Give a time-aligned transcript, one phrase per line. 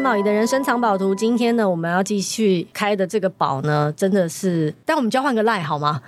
[0.00, 1.14] 曾宝仪的人生藏宝图。
[1.14, 6.00] 今天呢，我们要继续开的这个宝呢，真的是，但我们交换个赖好吗？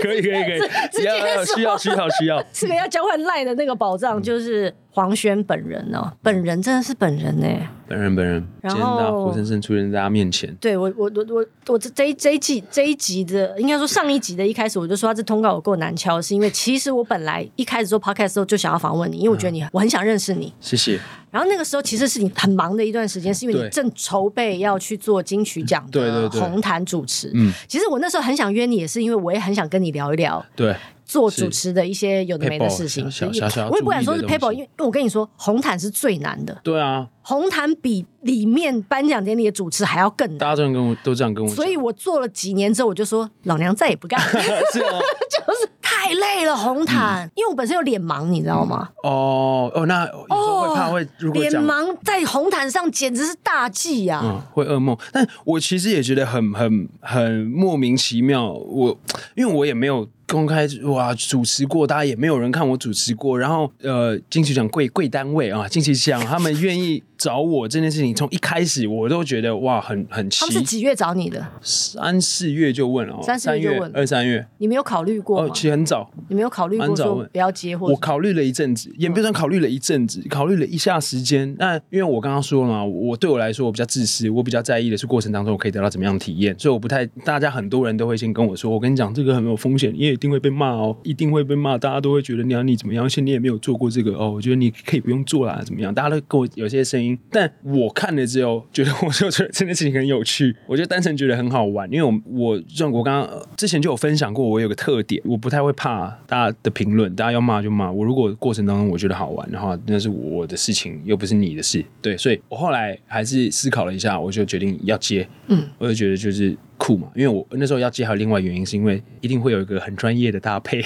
[0.00, 4.74] 可以可以可以，只要需要需要需要，这个要交换赖的那个宝藏就是。
[4.94, 7.48] 黄轩本人哦，本人真的是本人呢，
[7.88, 10.54] 本人本人，然后活生生出现在大家面前。
[10.60, 20.52] 对我我我我我这这一这一季这一集的，应该说上一集的一开始我就说他这通告有够难敲，是因为其实我本来一开始做 podcast 的时候就想要访问你，因为我觉得你、嗯、我很想认识你。
[20.60, 21.00] 谢谢。
[21.32, 27.32] 然后那个时候其实是你很忙的一段时间，是因为你正筹备要去做金曲奖的红毯主持。
[27.34, 30.46] 嗯，其实我那时候很想约你，也是因为我也很想跟你聊一聊。
[30.54, 30.72] 对。
[31.04, 36.58] 做主持的一些有的没的事情，小小小我也不敢说是 paper，因为我跟你说，红毯是最难的。
[36.62, 40.38] 对啊，红毯比里面颁奖典礼的主持还要更难。
[40.38, 44.32] 大家这样跟我都这样跟我，所以我做了几年之后，我就说老娘再也不干了，
[44.72, 48.88] 就是太累了红毯，嗯、因为我本身有脸盲，你知道吗？
[49.04, 54.96] 嗯、哦哦，那有时候会怕会如果脸盲在红毯上简直是大忌呀、啊嗯，会噩梦。
[55.12, 58.98] 但我其实也觉得很很很莫名其妙，我
[59.34, 60.08] 因为我也没有。
[60.26, 63.38] 公开哇，主持过，大家也没有人看我主持过。
[63.38, 70.40] 然后呃，金曲奖贵贵单位啊，金曲奖他们愿意找我这件事情，从一开始我都觉得哇，很很奇。
[70.40, 71.42] 他们是几月找你的？
[71.62, 74.46] 三四月就问了，三四月就问，二三月。
[74.58, 75.48] 你没有考虑过吗？
[75.48, 76.10] 哦，其实很早。
[76.28, 77.90] 你没有考虑过说不要结婚？
[77.90, 81.56] 我考虑了一阵子，也不算考虑了一阵子，考虑了一下时间。
[81.58, 87.06] 那因为我刚刚说了嘛，我对我来说我比较自私，我比较在意的是过程当中我可以得到怎么样的体验，所以我不太。
[87.24, 90.94] 大家很多人都会先跟我说，我跟你讲这个很有风险，你也一定会被骂哦。
[91.04, 93.04] 一定会被骂，大家都会觉得你要你怎么样？
[93.04, 95.94] 而且你也没有做过这个哦，我觉得你可以不用做啦，怎么样？
[95.94, 101.90] 大家都跟我有些声音，但我看了之后，觉得我就觉得这件事情很有趣，我就单纯觉得很好玩。
[101.92, 108.04] 因为我我像我刚刚之前就有分享过，我有个特点，我不太会怕大家的评论，大家要骂就骂我。
[108.04, 111.84] 如果过程当中我觉得好玩的话，那是我的事情，又不是你的事。
[112.00, 115.26] 对，所以我后来还是思考了一下，我就决定要接。
[115.48, 116.56] 嗯，我就觉得就是。
[116.84, 120.84] 酷嘛，因为我那时候要接，还有另外原因，是因为一定会有一个很专业的搭配，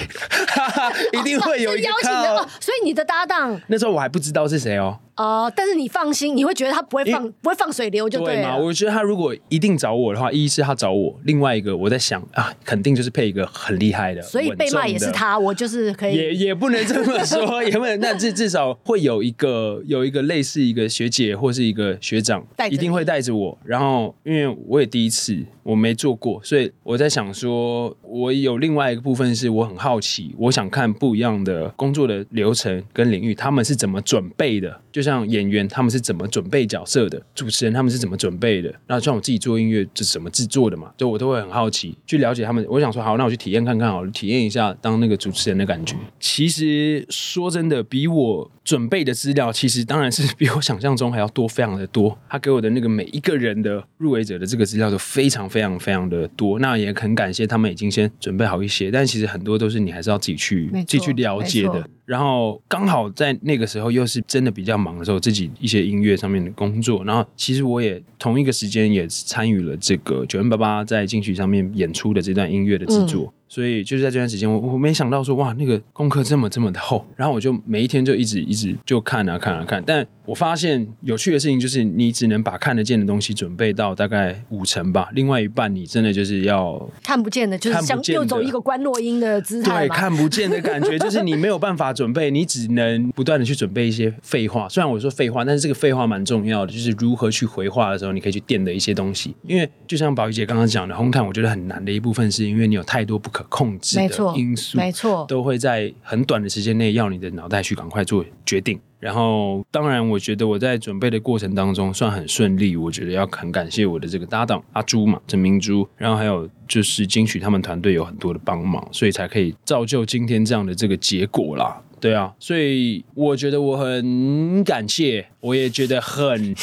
[1.11, 4.97] 一定会有一个邀请的哦，所以你的搭档那时候我还不知道是谁哦。
[5.17, 8.41] 哦、呃，但是你放心，你会觉得他不会放不会放水流就对了。
[8.41, 23.57] 对嘛，我觉得他如果一定找我的话，一是他找我，另外一个我在想啊，肯定就是配一个很厉害的，所以被骂也是他，我就是可以也也不能这么说， 也不能，但至至少会有一个有一个类似一个学姐或是一个学长，一定会带着我。
[23.65, 35.19] 然后因为我也第一次，我没没做过，所以我在想说，我有另外一个部分是我很好奇，我想看不一样的工作的流程跟领域，他们是怎么准备的，就像。
[35.29, 42.65] 演员他们是怎么准备角色的，主持人他们是怎么准备的，那像我自己做音乐是怎么制作的嘛，就我都会很好奇去了解他们。
[42.67, 45.95] 我想说好，那我去体验看看好，体验一下当那个主持人的感觉。
[46.19, 52.15] 其实说真的，比我准备的资料，其实当然是 比我想象中还要多，非常的多。
[52.29, 56.59] 他给我的那个每一个人的入围者的这个资料都非常非常非常的多。
[56.59, 61.89] 那也很感谢他们已经先准备好一些，但其实很多都是你还是要自己去自己去了解的。
[62.09, 67.03] 然后刚好在那个时候又是真的比较忙的时候，自己一些音乐上面的工作。
[67.03, 73.25] 然后其实我也同一个时间也参与了这个九零八八在金曲上面演出的这段音乐的制作。
[73.25, 79.83] 嗯所以就是在这段时间，我我没想到说哇，那个功课这么这么的厚，然后我就每一天就一直一直就看啊看啊看。
[79.83, 89.87] 但我发现有趣的事情就是，你只能把看得见的东西准备到大概五成吧，另外一半你真的就是要看不见的，就是像又走一个观落音的姿态。
[89.87, 94.69] 对，看不见的感觉就是你没有办法准备，你只能不断的去准备一些废话。
[94.69, 99.35] 虽然我说废话，但是这个废话蛮重要的，就是如何去回话的时候，你可以去垫的一些东西。
[99.45, 108.79] 因为就像宝仪姐刚刚讲的，红毯我觉得很难的一部分，是因为你有太多不可控制的因素，没错，都会在很短的时间内要你的脑袋去赶快做决定。
[108.99, 112.75] 然后，当然，我觉得我在准备的过程当中算很顺利。
[112.75, 121.81] 我觉得要很感谢我的这个搭档阿朱嘛，陈明珠，然后还有就是金曲他们团队有很多的帮忙，所以才可以造就今天这样的这个结果啦。
[121.99, 126.55] 对啊，所以我觉得我很感谢，我也觉得很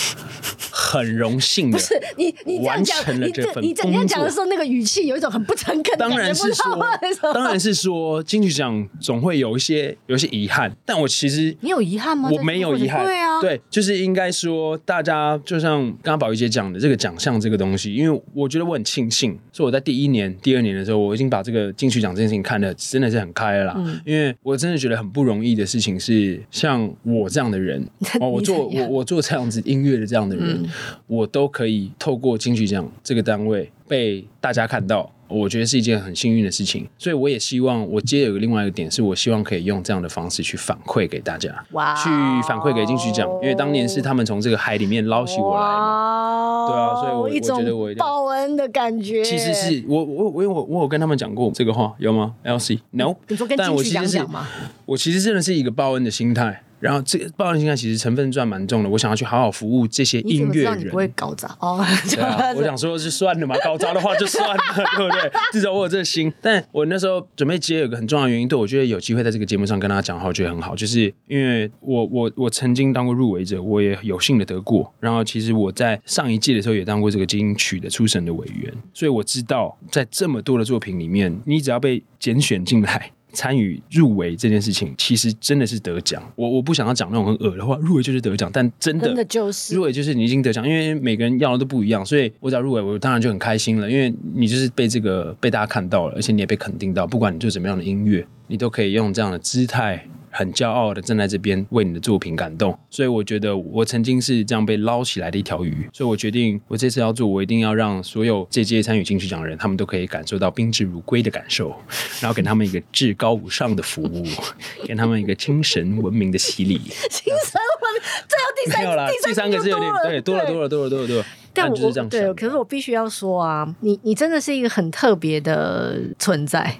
[0.86, 1.76] 很荣幸的。
[1.76, 5.98] 不是你，你这样讲，你这你这样讲的时候，那个语气有一种很不诚恳。
[5.98, 12.30] 当然是说，当然是说，金曲奖总会有一些有一些遗憾，但我其实你有遗憾吗？
[12.32, 13.04] 我没有遗憾。
[13.04, 23.74] 对啊，对，就是应该说，大家就像刚刚宝仪姐讲的这个奖项这个东西，因为我觉得我很庆幸，是我在第一年、第二年的时候，我已经把这个金曲奖这件事情看的真的是很开了啦。
[23.76, 25.26] 嗯，因为我真的觉得很不。
[25.26, 27.84] 容易的事情是像我这样的人
[28.20, 30.68] 哦，我做我我做这样子音乐的这样的人，嗯、
[31.06, 35.10] 我都可以透过金曲奖这个单位被大家看到。
[35.28, 42.08] 我觉得是一件很幸运的事情，所以我也希望我接有个另外一个点，是我希望可以用这样的方式去反馈给大家，哇去
[42.46, 49.24] 反馈给金曲奖，因为当年是他们从这个海里面捞起我来嘛，对啊，所以我我觉得我报恩的感觉。
[49.24, 54.46] 其实是我我我我我有跟他们讲过这个话有吗？LC，No，你说跟金曲奖讲吗？
[54.84, 56.62] 我其实真的是一个报恩的心态。
[56.78, 60.88] 然后这个报恩心态其实成分算蛮重的，我想要去好好服务这些音乐人。
[60.88, 61.84] 不会搞砸哦？
[62.10, 64.62] 对啊， 我想说是算了嘛，搞砸的话就算了，
[64.96, 65.30] 对不对？
[65.52, 66.32] 至少我有这个心。
[66.40, 74.92] 但我那时候准备接有个很重要的原因，对我觉得有机会在这个节目上跟大家讲的话，我觉得很好，就是因为我我我曾经当过入围者，我也有幸的得过。
[75.00, 83.12] 然后其实我在上一届的时候也当过这个金曲的初审的委员，所以我知道在这么多的作品里面，你只要被拣选进来。
[83.36, 86.22] 参与入围这件事情，其实真的是得奖。
[86.34, 100.02] 我我不想要讲那种很恶的话，入围就是得奖，但真的，真的就是入围就是你已经得奖，因为每个人要的都不一样，所以我只要入围，我当然就很开心了，因为你就是被这个被大家看到了，而且你也被肯定到，不管你做什么样的音乐，你都可以用这样的姿态。
[100.36, 111.74] 很骄傲的站在这边为你的作品感动，所以我觉得我曾经是这样被捞起来的一条鱼，所以我决定我这次要做，我一定要让所有这届参与金曲奖的人，他们都可以感受到宾至如归的感受，
[112.20, 114.26] 然后给他们一个至高无上的服务，
[114.84, 116.76] 给他们一个精神文明的洗礼。
[117.08, 121.24] 精神文明，最后第三 没有啦，第三个是有点对，多了多了多了多了多了。
[121.54, 126.78] 但我对，可是我必须要说啊，你你真的是一个很特别的存在。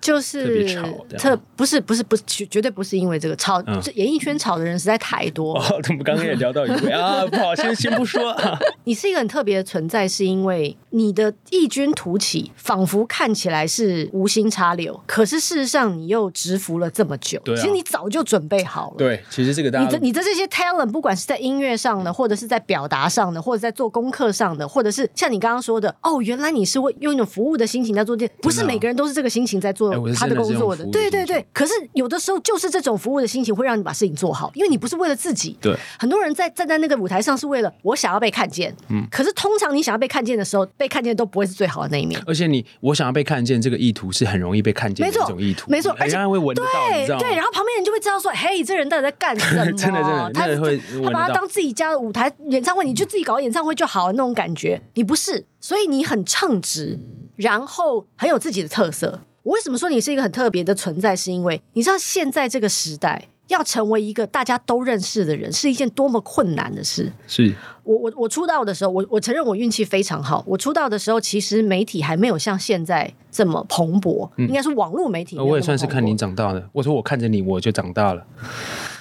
[0.00, 0.74] 就是
[1.18, 3.62] 特不是不是不是绝绝对不是因为这个炒，
[3.94, 5.58] 演艺圈吵的人实在太多。
[5.58, 8.34] 哦，我们刚刚也聊到一位啊，不好，先先不说。
[8.84, 17.40] 你是一个很特别的存在，是因为你的异军突起，仿佛看起来是无心插柳，可是事实上你又蛰伏了这么久。
[17.46, 18.96] 其实你早就准备好了。
[18.98, 30.84] 对，其实这个你的你的这些 talent，不管是在音乐上的，或者是在表达上的，或者在做功课上的，或者是像你刚刚说的，哦，原来你是会用一种服务的心情在做这，不是每个人都是这个心情在做他的工作的。
[30.86, 35.56] 对对对，可是有的时候就是这种服务的心情会让你把事情做好，因为你不是为了自己。
[35.60, 38.74] 对，很多人在站在那个舞台上是为了我想要被看见。
[38.90, 42.20] 嗯，可是通常你想要被看见的时候，被看见都不会是最好的那一面。
[42.26, 46.62] 而且你我想要被看见这个意图是很容易被看见的一种意图，没错，而且会闻得
[47.08, 49.64] 到，对，然后旁边人就会知道说，嘿，这人到底在干什么？
[49.72, 54.80] 真的真的，他会他把他当自己家的舞台演唱会，你就自己搞演唱会就好了那种感觉。
[54.94, 56.98] 你不是，所以你很称职，
[57.38, 59.18] 然后很有自己的特色。
[59.44, 61.16] 我为什么说你是一个很特别的存在？
[61.16, 63.28] 是因为你知道现在这个时代。
[63.48, 67.10] 要成为一个大家都认识的人，是一件多么困难的事。
[67.26, 67.50] 是
[67.82, 70.44] 我我我出道的时候，我我承认我运气非常好。
[70.46, 75.38] 我出道的时候，其实媒体还没有像现在这么蓬勃，嗯、应该是网络媒体。
[75.38, 76.68] 我也算是看你长大的。
[76.74, 78.22] 我说我看着你，我就长大了。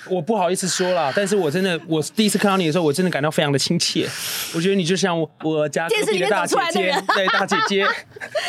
[0.10, 4.08] 我不好意思说啦，但是我真的，我第一次看到你的时候，我真的感到非常的亲切。
[4.56, 7.86] 我觉得你就像我家隔壁的大姐姐，对大姐姐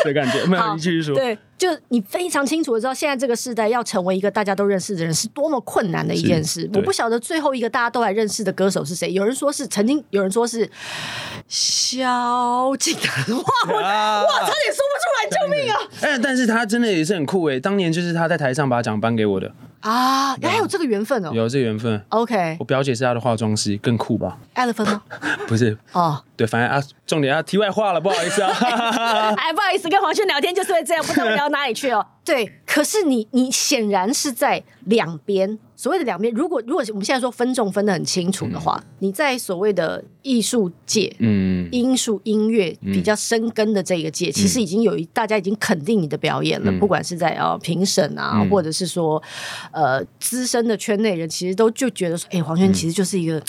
[0.04, 0.44] 的感觉。
[0.46, 1.14] 没有，你继续说。
[1.14, 6.68] 对，就你非常清楚的知道，现在这个时代要成为一个大家都认识的人，是多么困难的一件事。
[6.74, 9.12] 我不晓得最后一个大家都还认识的歌手是谁。
[9.12, 10.70] 有人说是曾经，有人说是
[11.48, 13.36] 萧敬腾。
[13.36, 15.76] 哇，我 哇，差点说不出来，救命啊！
[16.02, 19.52] 哎，但是他真的也是很酷哎，当年就是他在台上把奖颁给我的。
[19.80, 22.02] 啊，还有这个缘分哦，有这个缘分。
[22.08, 25.02] OK，我表姐是他的化妆师，更酷吧？？Elephant 吗？
[25.46, 28.50] 不是哦，对，反正啊，重点啊，题外话了，不好意思啊，
[29.36, 32.04] 哎，不好意思，跟黄轩聊天就是会这样，不知道聊哪里去哦。
[32.24, 35.58] 对，可是你你显然是在两边。
[35.78, 49.22] 所谓的两边，如果如果我们现在说分众分的很清楚的话，嗯、你在所谓的艺术界，嗯，音术音乐比较深根的这个界，嗯、其实已经有一大家已经肯定你的表演了，嗯、不管是在呃评审啊，嗯、或者是说
[49.70, 53.40] 呃资深的圈内人，其实都就觉得说，哎、欸，黄轩其实就是一个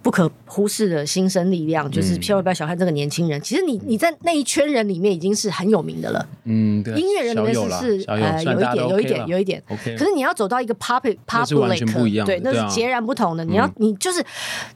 [0.00, 3.40] 不可忽视的新生力量，嗯、就是千万不要小看这个年轻人。
[3.40, 12.22] 其实你你在那一圈人里面已经是很有名的了，嗯，对，音乐人里面是是呃有一点有一点有一点，OK，可是你要走到一个 public public。
[12.24, 13.44] 对，那是截然不同的。
[13.44, 14.24] 你要，你就是，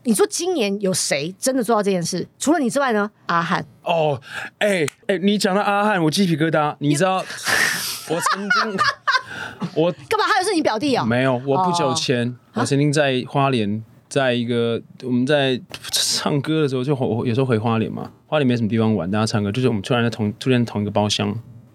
[0.05, 2.27] 你说今年有谁真的做到这件事？
[2.39, 3.11] 除了你之外呢？
[3.27, 3.65] 阿汉。
[3.83, 4.21] 哦，
[4.59, 6.75] 哎哎，你讲到阿汉，我鸡皮疙瘩。
[6.79, 8.79] 你知道，我曾经，
[9.75, 10.25] 我干嘛？
[10.27, 11.05] 他又是你表弟啊？
[11.05, 15.61] 没有，我不久前，我曾经在花莲，在一个我们在
[15.91, 18.11] 唱歌的时候，就有时候回花莲嘛。
[18.27, 21.33] 花莲没什么地方玩，大家唱歌，就是我们突然在同出现同一个包厢，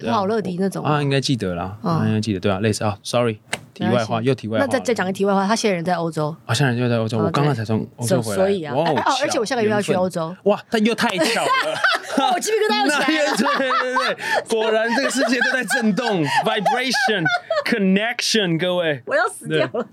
[0.07, 3.37] 好乐迪那种啊，应该记得啦，啊应该记得对啊，类似啊，Sorry。
[3.73, 4.65] 题外话又题外话。
[4.65, 6.35] 那再再讲个题外话，他现在人在欧洲。
[6.45, 7.17] 啊，现在人就在欧洲。
[7.17, 8.35] 我刚刚才从欧洲回来。
[8.37, 8.83] 所以啊， 哦，
[9.21, 10.35] 而且我下个月要去欧洲。
[10.43, 11.49] 哇，他又太巧了。
[12.33, 13.35] 我鸡皮疙瘩又起来了。
[13.57, 14.17] 对对对，
[14.49, 17.23] 果然这个世界都在震动，vibration
[17.65, 19.01] connection，各位。
[19.05, 19.87] 我要死掉了。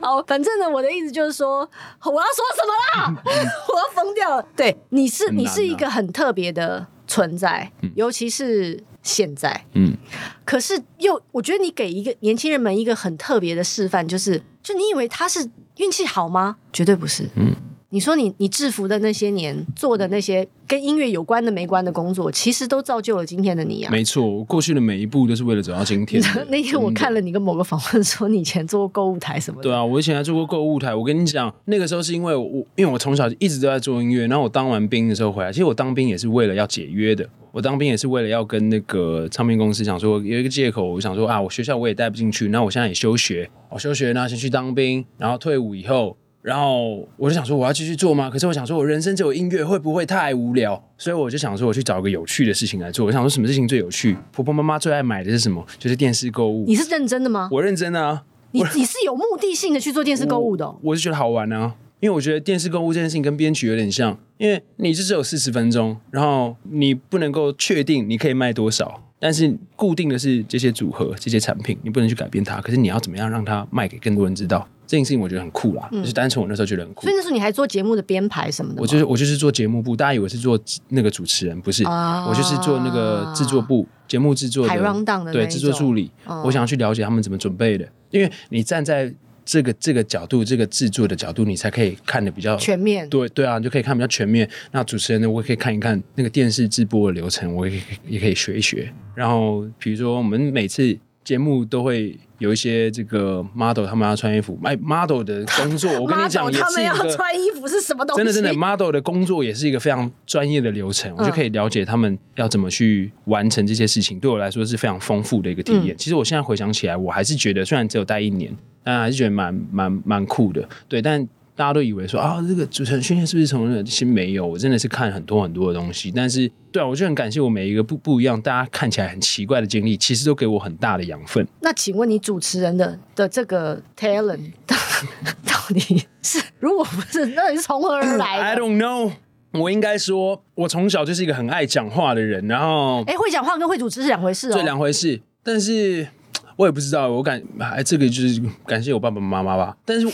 [0.00, 1.68] 好，反正呢，我的意思就是说，
[2.04, 2.72] 我要说什么
[3.06, 3.22] 啦？
[3.24, 4.46] 我要疯掉了。
[4.54, 8.82] 对，你是你是一个很特别的存在，尤其是。
[9.04, 9.96] 现在，嗯，
[10.44, 16.56] 可是又，我觉得你给一个年轻人们一个很特别的示范，就是，就你以为他是运气好吗？
[16.72, 17.54] 绝对不是，嗯。
[17.94, 23.90] 你说你你制服的那些年做的那些跟音乐有关的没关的工作，其实都造就了今天的你啊。
[23.92, 26.20] 没错，我过去的每一步都是为了走到今天。
[26.50, 29.68] 那天我看了你跟某个访问，说你以前做过购物台什么的。
[29.68, 30.92] 对啊，我以前还做过购物台。
[30.92, 34.26] 我跟你讲，那个时候是因为我，因为我从小一直都在做音乐。
[34.26, 37.24] 然后我当完兵的时候回来，其实我当兵也是为了要解约的。
[37.52, 46.16] 我当兵也是为了要跟那个唱片公司讲说，有一个借口，我想说啊，我学校我也带不进去，那我现在也休学，我休学那，先去当兵，然后退伍以后。
[46.44, 48.28] 然后我就想说，我要继续做吗？
[48.28, 50.78] 可是我想说，我人生只有音乐，会不会太无聊？
[50.98, 53.06] 所以我就想说，我去找个有趣的事情来做。
[53.06, 54.14] 我想说，什么事情最有趣？
[54.30, 55.64] 婆婆妈妈最爱买的是什么？
[55.78, 56.66] 就是电视购物。
[56.66, 57.48] 你是认真的吗？
[57.50, 58.24] 我认真啊！
[58.50, 60.76] 你你是有目的性的去做电视购物的哦？
[60.82, 69.02] 我，我是觉得好玩啊，因为我觉得电视购物这件事情跟编曲有点像，因为你就只有四十分钟，然后你不能够确定你可以卖多少。
[69.24, 72.60] 但是固定的是这些组合、这些产品，你不能去改变它。
[72.60, 74.68] 可是你要怎么样让它卖给更多人知道？
[74.86, 75.88] 这件事情我觉得很酷啦。
[75.92, 77.04] 嗯、就是单纯我那时候觉得很酷。
[77.04, 78.82] 所以那时候你还做节目的编排什么的？
[78.82, 81.82] 我就是我就是做节目部，大家以为是做那个主持人，不是？
[81.84, 86.10] 啊、我就是做那个制作部，节目制作的，的对，制作助理。
[86.26, 89.10] 啊、我想要去了解他们怎么准备的，因为你站在。
[89.44, 93.08] 这个这个角度，这个制作的角度，你才可以看得比较全面。
[93.08, 94.48] 对对啊，你就可以看比较全面。
[94.72, 98.92] 那主持人呢，我也可以看一看那个电视直播的流程，我也也可以学一学。
[99.14, 104.58] 然后比如说，我们每次节目都会有一些这个 model，他们要穿衣服。
[104.64, 108.18] 哎，model 的工作， 我跟你讲，也是一个，他们要穿衣服是什么东西？
[108.18, 114.18] 真的真的，model 的工作也是一个非常专业的流程，嗯、我就可以了解他们要怎么去完成这些事情。
[114.18, 115.94] 对我来说是非常丰富的一个体验。
[115.94, 118.54] 嗯、其实我现在回想起来，我还是觉得，虽然只有待一年。
[118.86, 121.00] 但还是觉得蛮蛮蛮酷的，对。
[121.00, 121.26] 但
[121.56, 123.82] 大家都以为说啊，这个主持人训练是不是从那？
[123.84, 126.10] 其实没有，我真的是看很多很多的东西。
[126.10, 131.46] 但是，对啊，我就很感谢我每一个不不一样，大家看起来很奇怪的经历，其实都给我很大的养分。
[131.60, 136.42] 那请问你主持人的的这个 talent 到底是？
[136.58, 138.40] 如果不是，那你是从何而来？
[138.54, 139.12] I don't know。
[139.52, 142.44] 我应该说，我从小就是一个很爱讲话的人。
[142.48, 145.20] 然后，哎，会讲话跟会主持是两回事哦，这两回事。
[145.44, 146.08] 但是。
[146.56, 149.76] 我也不知道，我感哎，这个就是感谢我爸爸妈妈吧。
[149.84, 150.06] 但是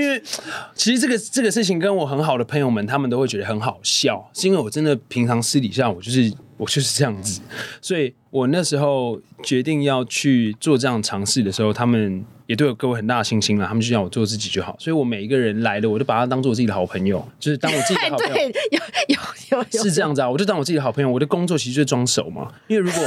[0.00, 0.22] 因为
[0.74, 7.40] 其实这个这个事情跟我很好的朋友们，他们都会觉得很好笑，是因为我真的平常私底下我就是我就是这样子，
[7.80, 14.76] 所以我那时候决定要去做这样尝试的时候，他们也对我给我很大的信心了，他们就让我做自己就好。
[14.78, 18.34] 所以我每一个人来了，我都把他当做我自己的好朋友，就是当我自己的好朋友。
[18.34, 19.18] 对，有有
[19.58, 21.10] 有，有是这样子啊，我就当我自己的好朋友。
[21.10, 23.02] 我的工作其实就是装熟嘛，因为如果。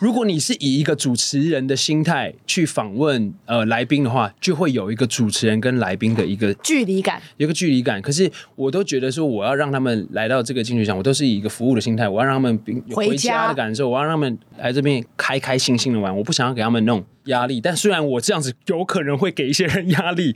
[0.00, 8.00] 如果你是以一个主持人的心态去访问呃来宾的话，就会有一个主持人跟来宾的一个距离感，有一个距离感。
[8.00, 12.58] 可是我都觉得说，我要让他们来到这个金曲奖，我都是以一个服务的心态，我要让他们
[12.90, 20.34] 回家的感受，我要让他们来这边开开心心的玩，我不想要给他们弄压力，但虽然我这样子有可能会给一些人压力，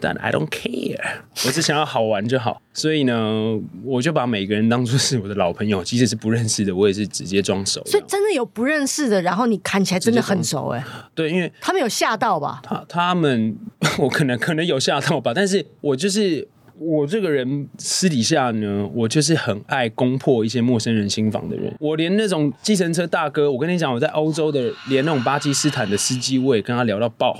[0.00, 0.98] 但 I don't care，
[1.46, 2.60] 我只想要好玩就好。
[2.72, 7.84] 所以呢，我就把每个人当做是我的老朋友，即使是不认识的，我也是直接装熟。
[7.84, 10.84] 所以真的有不认识的，然后你看起来真的很熟哎。
[11.14, 12.60] 对，因为他们有吓到吧？
[12.62, 13.56] 他他们
[13.98, 16.48] 我可能可能有吓到吧，但是我就是。
[16.78, 21.72] 我这个人私底下呢，我就是很爱攻破一些陌生人心房的人。
[21.78, 27.38] 我连那种计程车大哥，我跟你讲，我在欧洲的，连那种巴基斯坦的司机，我也跟他聊到爆，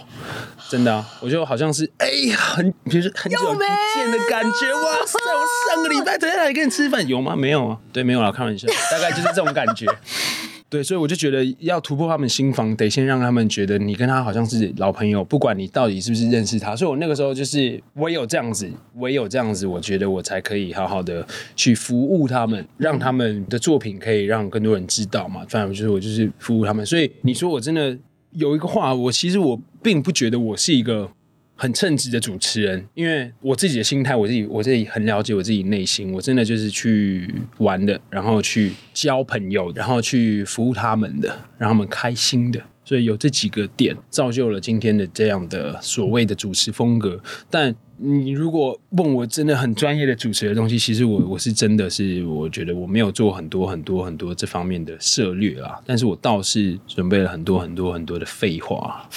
[0.69, 5.19] 真的啊，我就好像是 哎呀，很比如说很久不见的感觉，哇塞！
[5.19, 7.35] 我上个礼拜在那里跟你吃饭，有吗？
[7.35, 9.87] 没有啊，对，没有啦，开玩笑，大概就是这种感觉。
[10.75, 16.75] 对，所以我就觉得要突破他们心防，得先让他们觉得你跟他好像是老朋友，不管你到底是不是认识他。
[16.75, 25.47] 所以我那个时候就是，唯有这样子，唯有这样子，我觉得我才可以好好的去服务他们，让他们的作品可以让更多人知道嘛。
[25.49, 26.85] 反正就是我就是服务他们。
[26.85, 27.97] 所以你说我真的
[28.33, 31.09] 有一个话，我其实我并不觉得我是一个。
[31.57, 47.21] 很称职的主持人，因为我自己的心态，我自己我自己很了解我自己内心，我真的就是去玩的，然后去交朋友，然后去服务他们的，让他们开心的，所以有这几个点造就了今天的这样的所谓的主持风格。
[47.49, 59.09] 但你如果问我真的很专业的主持的东西，其实我我是真的是我觉得我没有做很多很多很多这方面的策略啊，但是我倒是准备了很多很多很多的废话。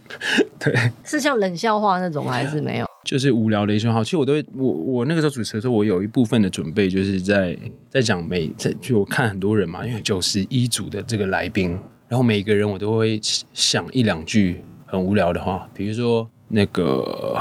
[0.60, 2.86] 对，是像冷笑话那种还是没有？
[3.04, 4.04] 就是无聊的一句话。
[4.04, 7.56] 其实我都会，我我那个时候主持的时候，我有一部分的准备就是在
[7.88, 11.70] 在讲每在就我看很多人嘛，因为九十一组的这个来宾，
[12.08, 16.28] 然后每个人我都会想一两句很无聊的话，比如说。
[16.48, 17.36] 那个，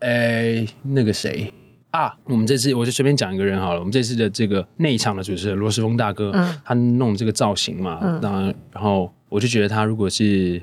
[0.00, 1.52] 哎、欸，那个谁
[1.90, 2.14] 啊？
[2.24, 3.80] 我们这次我就随便讲一个人好了。
[3.80, 10.62] 我们这次的这个内场的主持人罗世峰大哥，嗯、他弄这个造型嘛，那然后我就觉得他如果是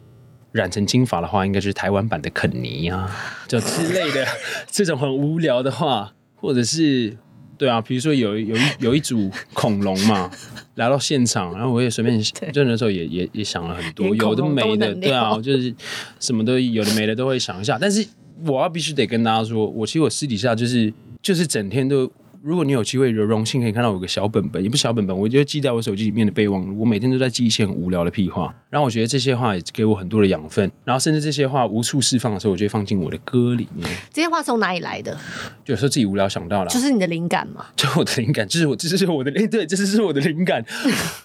[0.52, 3.10] 染成金发的话，应该就是台湾版的肯尼啊，
[3.48, 4.26] 就之类的
[4.68, 7.18] 这种很无聊的话，或者是。
[7.58, 10.30] 对啊，比如说有有一有一组恐龙嘛，
[10.76, 12.22] 来到现场，然后我也随便
[12.52, 15.74] 就那时候也也也想了很多，有的没的，对啊，就是
[16.20, 18.06] 什么都有的没的都会想一下，但是
[18.46, 22.12] 我要必须得跟大家说，我其实我私底下就是就是整天都。
[22.46, 26.80] 如果你有机会有荣幸可以看到我有个小本本，也不是小本本，我就记在我手机里面的备忘录。
[26.80, 33.90] 我每天都在记一些很无聊的屁话，然后我觉得这些话也给我很多的养分，然后甚至这些话无处释放的时候，我就会放进我的歌里面。
[34.14, 35.18] 这些话从哪里来的？
[35.64, 37.66] 就有时候自己无聊想到了，就是你的灵感嘛。
[37.76, 40.64] 就我的灵感，就是我，这是我的，哎，对，这是我的灵感。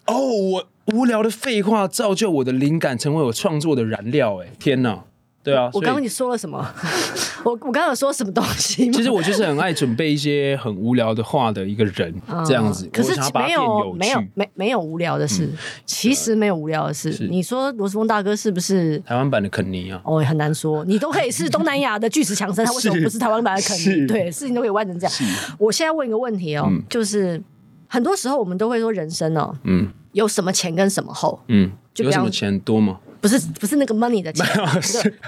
[0.07, 4.39] 哦，我无聊的废话造就我的灵感，成为我创作的燃料。
[4.39, 5.05] 哎，天哪！
[5.43, 6.59] 对啊，我刚刚你说了什么？
[7.43, 8.93] 我我刚刚有说什么东西吗？
[8.95, 12.87] 其实我就是很爱准备一些很无聊的话的一个人，这样子。
[12.93, 15.49] 可是没有没有没没有无聊的事，
[15.87, 17.27] 其实没有无聊的事。
[17.31, 20.01] 你说罗斯峰大哥是不是台湾版的肯尼啊？
[20.05, 20.85] 哦，很难说。
[20.85, 24.07] 你都可以是东南亚的巨石强森，他为什么不是台湾版的肯尼？
[24.07, 25.15] 对，事情都可以弯成这样。
[25.59, 27.43] 我现在问一个问题哦，就是
[27.87, 31.41] 很多时候我们都会说人生哦，嗯，有什么前跟什么后？
[31.49, 32.99] 嗯，有什么前多吗？
[33.21, 34.47] 不是不是那个 money 的钱，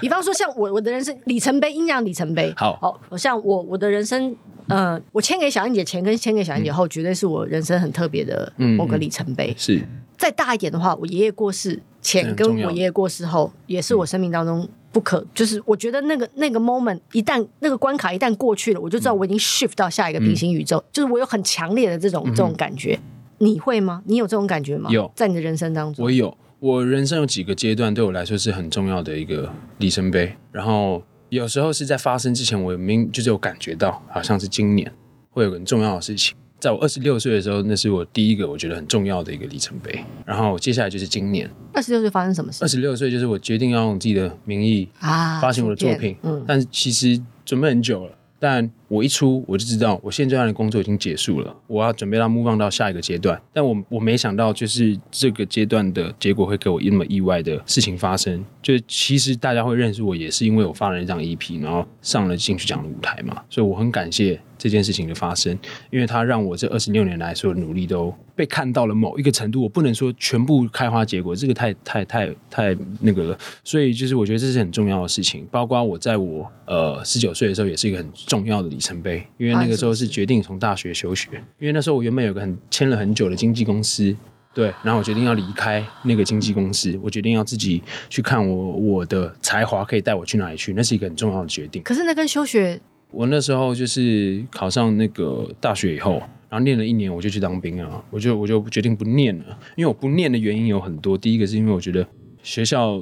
[0.01, 2.51] 比方说像我我的人生里程碑，阴阳里程碑。
[2.57, 4.35] 好，好，像我我的人生，
[4.67, 9.53] 呃，我签给小燕姐前跟签给小燕姐后，绝对是我人生很特别的某个里程碑。
[9.57, 9.81] 是，
[10.17, 22.99] 再大一点的话，我爷爷过世前跟我爷爷过世后，也是我生命当中不可，就是我觉得那个那个 moment 一旦那个关卡一旦过去了，我就知道我已经 shift 到下一个平行宇宙，就是我有很强烈的这种这种感觉。
[23.39, 24.01] 你会吗？
[24.05, 24.89] 你有这种感觉吗？
[24.89, 26.35] 有，在你的人生当中，我有。
[26.63, 34.89] 我人生有几个阶段对我来说是很重要的一个里程碑，然后有时候是在发生之前，我明就是有感觉到，好像是今年
[35.29, 36.33] 会有个很重要的事情。
[36.61, 40.05] 在我二十六岁的时候，那是我第一个我觉得很重要的一个里程碑。
[40.25, 42.63] 然后接下来就是今年，二十六岁发生什么事？
[42.63, 48.17] 二十六岁就是我决定要用自己的名义啊发行我的作品，嗯，但其实准备很久了。
[48.43, 53.41] 但我一出我就知道，我现阶段的工作已经结束了，我要准备让 move 到下一个阶段。
[53.53, 58.43] 但我我没想到，就是这个阶段的结果会给我那么意外的事情发生。
[58.61, 63.41] 就其实大家会认识我，也是因为我发了一张 EP，然后上了金曲奖的舞台嘛。
[63.49, 65.51] 所以我很感谢这件事情的发生，
[65.91, 69.61] 因为它让我这二十六年来所有努力都被看到了某一个程度。
[69.61, 73.37] 我不能说全部开花结果，这个太太太太那个了。
[73.61, 75.45] 所以就是我觉得这是很重要的事情。
[75.51, 79.21] 包括我在我呃十九岁的时候，也是一个很重要的里程碑。
[79.37, 81.27] 因为那个时候是决定从大学休学，
[81.59, 84.15] 因为那时候我原本有个很签了很久的经纪公司，
[84.53, 91.83] 对，然后我决定要离开那个经纪公司，我决定要自己去看我我的才华可以带我去哪里去，那是一个很重要的决定。
[91.83, 92.79] 可是那跟休学，
[93.13, 96.13] 我那时候就是考上那个大学以后，
[96.49, 102.05] 然后念了一年，我就去当兵了，我就我就决定不念了，因为我不念的原因有很多，第一个是因为我觉得
[102.41, 103.01] 学校。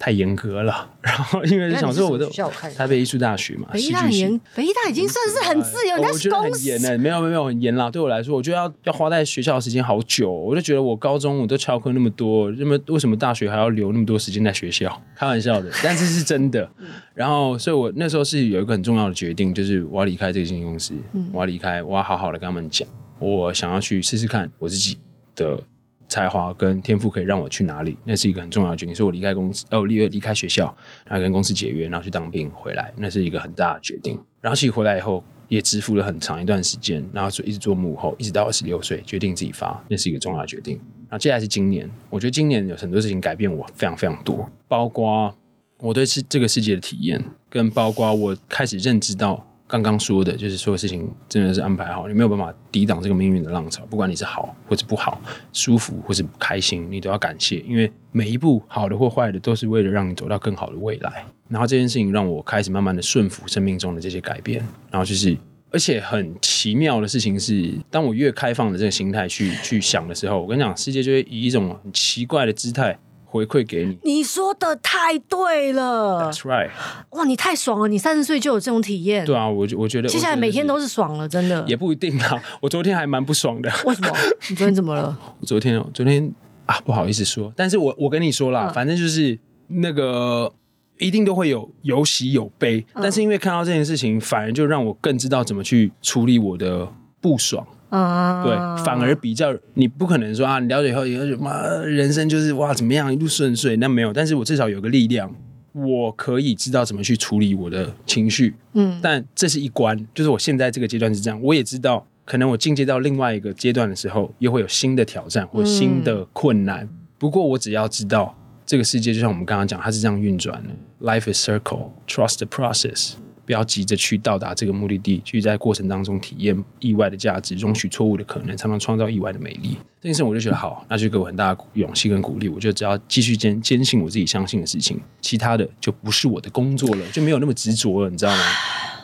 [0.00, 2.26] 太严格了， 然后因为想说我的
[2.74, 7.90] 台北艺术大学嘛，北艺大很严，北艺大已经算是很自由，我觉得很严呢，没有没有很严啦。
[7.90, 14.90] 对我来说，我觉得要要花在学校的时间好久，我就觉得我高中我都翘课那么多，那么为什么大学还要留那么多时间在学校？
[15.14, 16.66] 开玩笑的， 但是是真的。
[17.12, 20.94] 然后，所以我那时候是有一个很重要的决定，就是我要离开这个经纪公司，
[21.30, 24.96] 我要离开，我要好好的跟他们讲，我想要去试试看我自己
[25.36, 25.62] 的。
[26.10, 27.96] 才华跟天赋可以让我去哪里？
[28.04, 28.92] 那是一个很重要的决定。
[28.92, 30.64] 所以我离开公司，哦，离离开学校，
[31.06, 34.18] 然后跟公司解约，然后去当兵回来，那是一个很大的决定。
[34.40, 40.74] 然后其实回来以后，也支付了很长一段时间，然后就一直做幕后，一直到二十六岁决定自己发，那是一个重要的决定。
[41.08, 45.32] 然后接下来是今年，我觉得今年有很多事情改变我非常非常多，包括
[45.78, 49.46] 我对世这个世界的体验，跟包括我开始认知到。
[49.70, 53.86] 刚刚说的就是所有事情真的是安排好，你没有办法抵挡这个命运的浪潮。
[53.86, 55.20] 不管你是好或者不好，
[55.52, 61.24] 舒服或是不开心，你都要感谢，因为每一步好的或坏的都是为了让你走到更好的未来。
[61.48, 64.60] 然后这件事情让我开始慢慢的顺服生命中的这些改变。
[64.90, 65.36] 然后就是，
[65.70, 72.98] 而且很奇妙的事情是，当我越开放的这个心态去去想的时候，我跟你讲，世界就会以一种很奇怪的姿态
[73.30, 73.96] 回馈给你。
[74.02, 76.70] 你说的太对了，That's right。
[77.10, 77.86] 哇，你太爽了！
[77.86, 79.24] 你三十岁就有这种体验。
[79.24, 81.64] 对啊，我我觉得接下来每天都是爽了，真的。
[81.68, 83.70] 也不一定啊， 我昨天还蛮不爽的。
[83.86, 84.08] 为什么？
[84.48, 85.16] 你昨天怎么了？
[85.40, 86.32] 我昨天，昨天
[86.66, 89.38] 啊，不好意思说，但是我我跟你说啦，嗯、反正就是
[89.68, 90.52] 那个
[90.98, 96.88] 一定都会有有喜有悲，嗯、但是因为看到这件事情，反而就让我更知道怎么去处理我的
[97.20, 97.64] 不爽。
[97.90, 105.34] 啊，对，反而比较你不可能说啊，你了解以后以后就妈人生就是哇怎么样一路顺遂，那没有，但是我至少有个力量，
[105.72, 120.70] 我可以知道怎么去处理我的情绪，嗯，但这是一关，就是我现在这个阶段是这样，我也知道可能我进阶到另外一个阶段的时候，又会有新的挑战或新的困难，嗯、不过我只要知道这个世界就像我们刚刚讲，它是这样运转的
[121.04, 123.14] ，Life is circle，trust the process。
[123.50, 129.76] 不要急着去到达这个目的地，去在过程当中体验意外的价值，容许错误的可能，才能创造意外的美丽。
[130.00, 132.48] 这件事我就觉得好，那就给我很大的勇气跟鼓励。
[132.48, 138.42] 我就只要继续坚坚信我自己相信的事情，其他的就不是我的工作了，就没有那么执着了，你知道吗？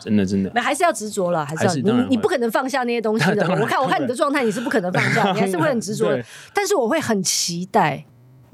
[0.01, 3.45] 真的真的，那还是要执着了，还是要你你不可能放下那些东西的。
[3.61, 6.25] 我看我看你的状态，你是不可能放下， 你还是会很执着的。
[6.55, 8.05] 但是我会很期待。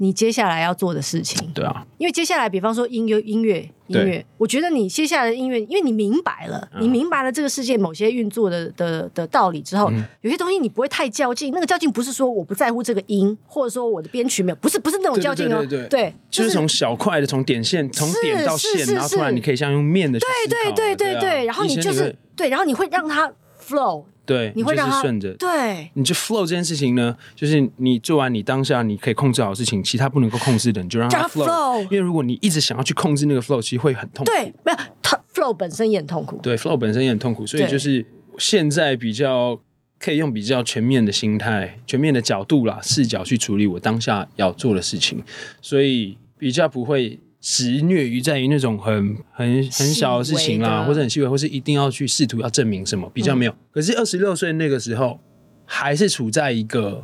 [0.03, 11.53] 你接下来要做的事情，对啊，因为接下来，比方说音乐，音乐，音乐，我觉得你接下来的音乐，因为你明白了，嗯、你明白了这个世界某些运作的的的道理之后，嗯、有些东西你不会太较劲。
[11.53, 23.31] 那个较劲不是说我不在乎这个音，或者说我的编曲没有，不是不是那种较劲哦，对，对，对，对，对，就是从小块的从点线从点到线，然后突然你可以像用面的，对对对对对，然后你就是对，然后你会让它
[23.67, 24.05] flow。
[24.25, 31.45] 对，你会让他顺着，对，你就 flow 这件事情呢，就是你做完你当下你可以控制好的事情，其他不能够控制的，你就让它 flow。
[31.45, 34.31] flow 因为如果你一直想要去控制那个 flow，其实会很痛苦。
[34.31, 36.39] 对，没有，它 flow 本身也很痛苦。
[36.41, 38.05] 对，flow 本身也很痛苦，所以就是
[38.37, 39.59] 现在比较
[39.99, 45.21] 可以用比较全面的心态、全面的角度啦、视角去处理我当下要做的事情，
[45.61, 47.19] 所以比较不会。
[47.43, 53.51] 执虐于在于那种很很很小的事情啦，或者很细微，或是一定要去试图要证明什么，比较没有。
[53.51, 55.19] 嗯、可是二十六岁那个时候，
[55.65, 57.03] 还是处在一个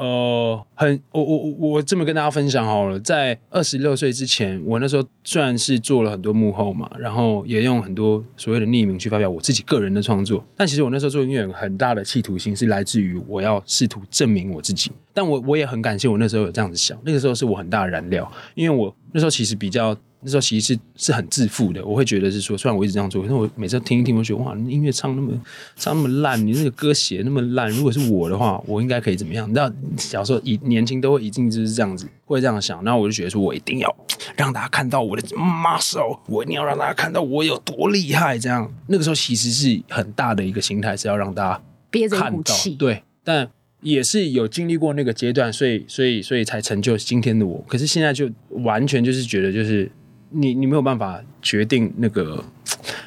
[0.00, 14.90] 呃很我我我这么跟大家分享好了，在二十六岁之前，我那时候虽然是做了很多幕后嘛，然后也用很多所谓的匿名去发表我自己个人的创作，但其实我那时候做音乐很大的企图心是来自于我要试图证明我自己。
[15.12, 18.94] 但我我也很感谢我那时候有这样子想，那个时候是我很大的燃料，因为我。
[19.12, 21.84] 那时候其实比较，那时候其实是是很自负的。
[21.84, 25.32] 我会觉得是说，虽然我一直这样做，可是我每次听一听，我觉得哇，音乐唱那么
[25.76, 29.48] 唱那么烂，你那个歌写那么烂，如果是我的话，我应该可以怎么样？
[29.48, 32.82] 你知道，小时候以年轻都会一定就是这样子，会这样想。
[32.84, 33.96] 然后我就觉得说，我一定要
[34.36, 38.38] 让大家看到我的 muscle，我一定要让大家看到我有多厉害。
[38.38, 42.74] 这样，那个时候其实是很大的一个心态，是要让大家憋着一股气。
[42.74, 43.50] 对，但。
[43.82, 47.64] 也是有经历过那个阶段，所以所以所以才成就今天的我。
[47.66, 49.90] 可是现在就完全就是觉得，就是
[50.30, 52.44] 你你没有办法决定那个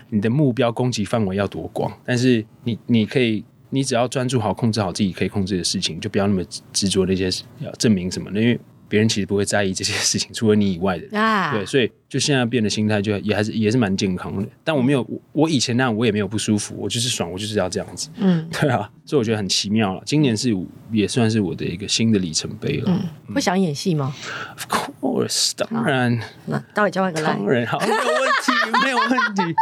[0.09, 8.59] 你的目标攻击范围要多广，但是你你可以，你只要专注好，控制好自己可以控制的事情，就不要那么执着那些要证明什么，因为。
[8.93, 11.19] 别人其实不会在意这些事情，除了你以外的人。
[11.19, 14.47] 啊，对，所以就现在变的心态，就也还是也是蛮健康的。
[14.63, 18.07] 但我没有，我以前那样，我也没有不舒服，我就是爽，我就是要这样子。
[18.17, 20.03] 嗯， 对啊，所以我觉得很奇妙了。
[20.05, 20.55] 今年是
[20.91, 22.91] 也算是我的一个新的里程碑了。
[23.27, 24.13] 嗯，会想演戏吗
[24.51, 24.67] ？Of
[25.01, 26.19] course，当然。
[26.45, 27.33] 那待会交换个来。
[27.33, 28.05] 当然，好，没有问
[28.43, 28.51] 题，
[28.83, 29.55] 没有问题。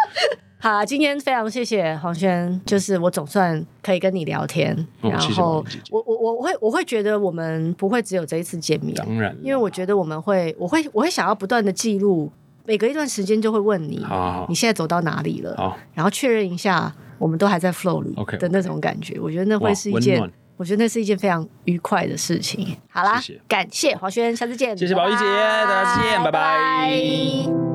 [0.61, 12.31] 好，今天非常谢谢黄轩，就是我总算可以跟你聊天，哦、然后我我我会我会觉得我们不会只有这一次见面，当然，因为我觉得我们会我会我会想要不断的记录，
[12.65, 19.21] 每隔一段时间就会问你，好好你现在走到哪里了，然后确认一下我们都还在 flow 里的那种感觉，Okay.
[19.23, 20.21] 我觉得那会是一件，
[20.57, 22.77] 我觉得那是一件非常愉快的事情。
[22.87, 26.31] 好啦，谢谢感谢黄轩，下次见，谢谢宝仪姐，大家再见，拜拜。
[26.31, 27.70] 拜拜。